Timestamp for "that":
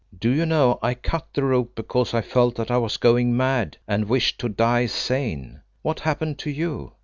2.55-2.71